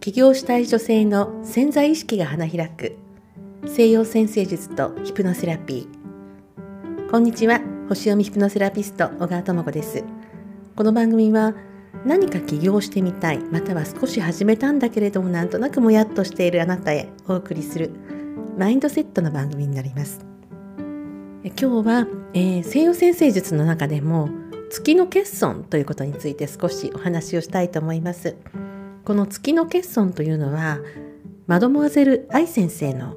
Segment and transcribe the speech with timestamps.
[0.00, 2.96] 起業したい女性の潜在意識が花開く。
[3.66, 7.10] 西洋先生術とヒプノセラピー。
[7.10, 7.60] こんにちは。
[7.90, 10.02] 星読みヒプノセラピスト小川智子です。
[10.74, 11.54] この番組は
[12.06, 17.90] 何か起業してみたいまたは少し始めたんだけれどもなんとなくもやっとしているあなたへお送りする
[18.56, 20.24] マインドセットの番組になります。
[21.44, 24.30] 今日は、えー、西洋先生術の中でも
[24.70, 28.38] 月の欠損ということについて少しお話をしたいと思います。
[29.04, 30.78] この月の欠損というのは
[31.46, 33.16] マドモアゼル・愛先生の、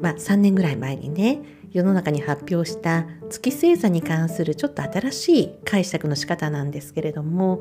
[0.00, 1.40] まあ、3年ぐらい前にね
[1.72, 7.60] 世の中に発表した月星座に関するちょっと新しい解釈の仕方なんですけれども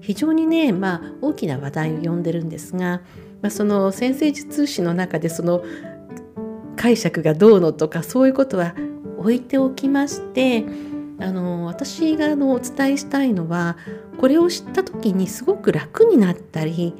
[0.00, 3.02] 非常にね、まあ、大きな話題を呼んでるんですが、
[3.42, 5.62] まあ、その先生術師の中でその
[6.76, 8.74] 解釈がどうのとかそういうことは
[9.18, 10.64] 置いておきまして
[11.20, 13.76] あの私があのお伝えしたいのは
[14.18, 16.94] これを知った時にすごく楽になったり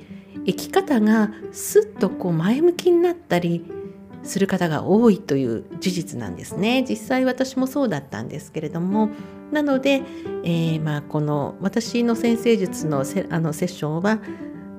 [0.47, 3.65] 生き方がすっとこう前向きになったり
[4.23, 6.85] する方が多いという事実なんですね。
[6.89, 9.11] 実際私もそうだったんですけれども。
[9.51, 10.03] なので、
[10.45, 14.21] えー、まあこの私の先生術のセあのセッションは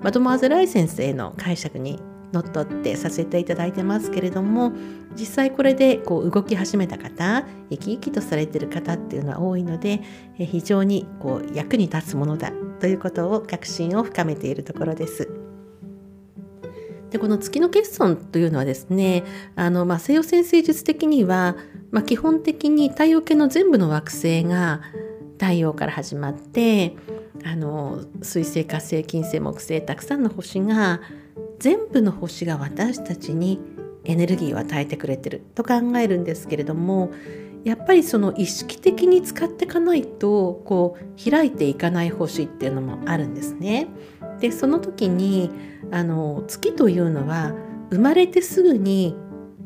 [0.01, 1.99] マドモアゼライ先生の解釈に
[2.31, 4.71] のっとってさせていただいてますけれども
[5.15, 10.01] 実際これでこう動き始めた方生き生きとされてる方っていうのは多いので
[10.38, 15.29] 非常にこう役に立つものだということを確信を深めているところです。
[17.11, 21.57] でこの月の欠損というのはですねあの、まあ、西洋先生術的には、
[21.91, 24.81] まあ、基本的に太陽系の全部の惑星が
[25.38, 26.95] 太陽から始まって
[27.43, 31.01] あの水星火星金星木星たくさんの星が
[31.61, 33.61] 全部の星が私たちに
[34.03, 37.11] エネルギーを与えてくれてると考えるんですけれども
[37.63, 43.87] やっぱりその意識的に使っていかないとこう開いていかない星っていうのもあるんですね。
[44.39, 45.51] でその時に
[45.91, 47.53] あの月というのは
[47.91, 49.16] 生まれてすぐに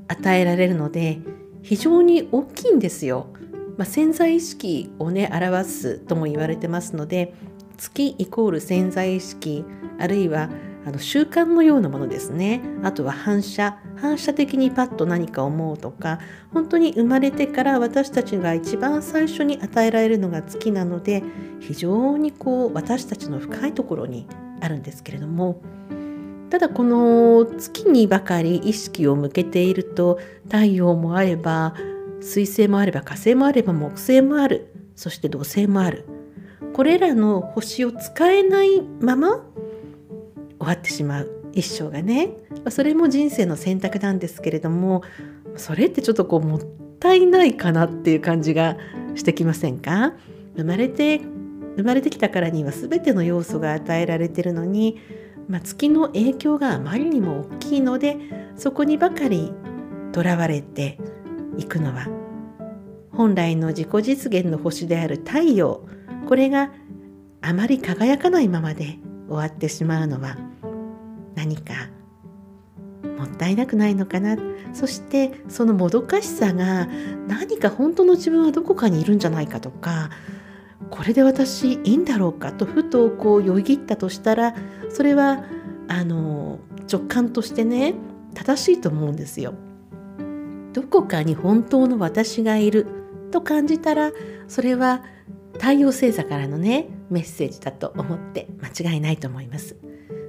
[0.10, 1.20] 与えられるので
[1.62, 3.28] 非常に大きいんですよ。
[3.78, 7.34] まあ、潜在意識をね表すとも言われてますので
[7.78, 9.64] 月イコール潜在意識
[9.98, 10.50] あるいは
[10.86, 12.62] あの習慣のようなものですね。
[12.84, 13.78] あとは反射。
[13.96, 16.20] 反射的にパッと何か思うとか
[16.54, 21.24] 本当に生まれてから私たちが一番最初に与えられるのが月なので
[21.62, 24.28] 非常にこう私たちの深いところに
[24.62, 25.62] あるんですけれども。
[26.50, 31.74] ただこの月にばかり意識を向けていると太陽もあれば
[32.22, 34.72] 水星もあれば火星もあれば木星もある。
[34.96, 36.06] そして土星もある。
[36.74, 39.44] これらの星を使えないまま
[40.60, 42.30] 終わってしまう一生がね。
[42.70, 45.04] それも人生の選択なんですけれども
[45.56, 46.60] それってちょっとこうもっ
[47.00, 48.78] たいないかなっていう感じが
[49.16, 50.14] してきませんか？
[50.56, 51.20] 生まれて
[51.78, 55.00] 生まれてきたからには全ての要素が与えられてるのに、
[55.48, 58.18] まあ、月の影響があまりにも大きいので
[58.56, 59.54] そこにばかり
[60.14, 60.98] とらわれて
[61.58, 62.08] いくのは
[63.12, 65.86] 本来の自己実現の星である太陽。
[66.28, 66.72] これが
[67.42, 68.98] あまり輝かないままで
[69.28, 70.38] 終わってしまうのは
[71.36, 71.74] 何か
[73.18, 74.38] もったいなくないのかな
[74.74, 76.88] そしてそのもどかしさが
[77.28, 80.10] 何か本当の自分はどこかにいるんじゃないかとか
[80.90, 84.56] これで私いいんだろうかとふとこうよぎったとしたら
[84.90, 85.44] それは
[85.88, 86.60] あの
[86.92, 87.96] 直感としてね
[88.34, 89.54] 正しいと思うんですよ。
[90.74, 92.86] どこかに本当の私がいる
[93.32, 94.12] と感じたら
[94.50, 95.04] それは
[95.54, 99.76] 太陽星座からのねメッセージだと思って間違いないと思います。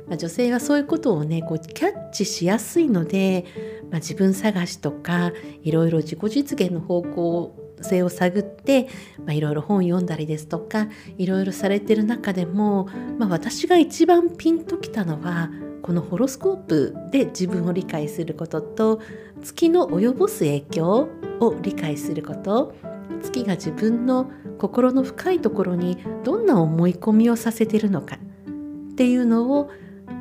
[0.06, 3.44] まあ、女性はそういうことをねこうキャッチしやすいので、
[3.91, 5.32] まあ、自分探しとか
[5.62, 8.88] いろいろ自己実現の方向性を探って、
[9.19, 10.88] まあ、いろいろ本読んだりですとか
[11.19, 12.88] いろいろされてる中でも、
[13.19, 15.50] まあ、私が一番ピンときたのは
[15.82, 19.00] このホロスコープで自分を理解することと
[19.43, 21.08] 月の及ぼす影響
[21.41, 22.75] を理解すること
[23.22, 29.70] 月が自分の心の深いところにどんな思い込みをさせてるのかっていうのを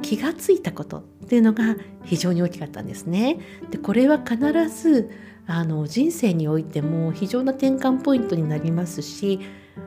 [0.02, 3.40] 気がついたことっていうのが非常に大きかったんですね。
[3.72, 4.38] でこれは必
[4.70, 5.10] ず
[5.48, 9.40] あの人生においても非常な転換ポイントになりますし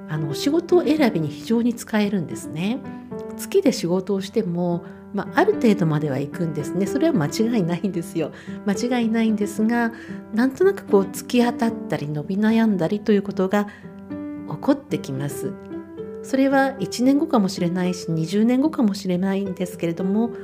[0.09, 2.79] あの仕事選びに非常に使えるんですね。
[3.37, 4.85] 月で仕事をしても
[5.15, 8.33] まあ、ある程度までは行くんですねそれは間違いないんですよ
[8.67, 9.93] 間違いないんですが
[10.35, 13.69] なんとなくこう突き当たったり伸び悩んだりということが
[14.59, 15.53] 起こってきます
[16.23, 20.35] それは1年後かもしれないし20年後かもしれないんですけれども起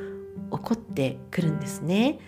[0.50, 2.18] こってくるんですね。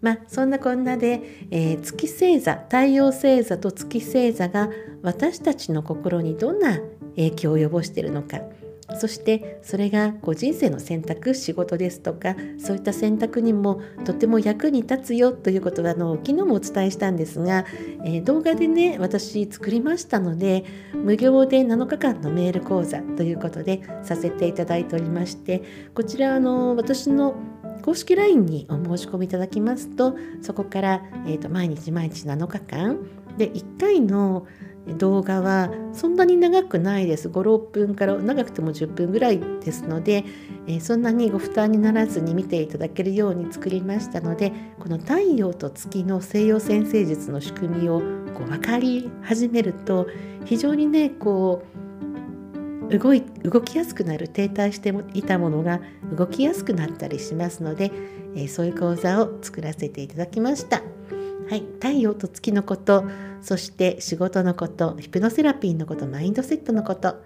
[0.00, 4.68] まあそんなこんなで、えー、月星座太陽星座と月星座が
[5.02, 6.78] 私たちの心にどんな
[7.16, 8.40] 影響を及ぼしているのか
[8.96, 17.64] そしてそれがこう人生の選択仕事ですとかそういった選択にもとても役に立つよということはあの昨日もお伝えしたんですが、
[18.04, 25.62] えー、動画でね私作りましたので無料で7日間のメール講座ということでさせていただいておりまして
[25.94, 27.34] こちらあの私の
[27.82, 32.98] 公式 LINE にお申し込みいただきますとそこから、えーと、毎日毎日7日間
[33.36, 34.46] で1回の
[34.86, 40.24] 動画はそんなに長くないです56分から長くても10分ぐらいですので、
[40.80, 48.00] そんなにご負担にならずに見ていただけるように作りましたのでこの太陽と月の西洋先生術の仕組みを
[48.34, 50.06] こう分かり始めると
[50.44, 51.82] 非常にねこう
[52.98, 55.80] 動い動きやすくなる停滞していたものが
[56.12, 57.90] 動きやすくなったりしますので、
[58.36, 60.82] え、そういう講座を作らせていただきました。
[61.48, 63.04] はい、太陽と月のこと
[63.40, 67.16] そして仕事のことヒプノセラピーのことマインドセットのこと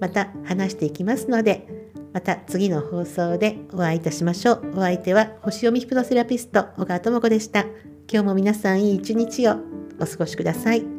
[0.00, 4.72] また話していきますのでまた次の放送でお会いいたしましょう。
[4.76, 7.64] お相手は星読みヒプノセラピスト小川智子でした。
[8.10, 9.56] 今日も皆さんいい一日を
[10.00, 10.97] お過ごしください。